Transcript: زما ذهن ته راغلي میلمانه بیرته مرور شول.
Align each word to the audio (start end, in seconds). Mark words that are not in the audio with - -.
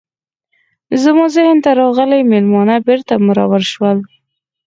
زما 1.03 1.25
ذهن 1.35 1.57
ته 1.63 1.71
راغلي 1.81 2.21
میلمانه 2.31 2.75
بیرته 2.87 3.13
مرور 3.25 3.61
شول. 3.71 3.97